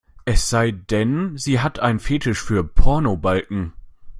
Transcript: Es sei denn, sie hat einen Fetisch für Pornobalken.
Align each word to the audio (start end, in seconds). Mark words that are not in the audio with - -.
Es 0.25 0.49
sei 0.49 0.71
denn, 0.71 1.37
sie 1.37 1.59
hat 1.59 1.77
einen 1.79 1.99
Fetisch 1.99 2.41
für 2.41 2.63
Pornobalken. 2.63 3.71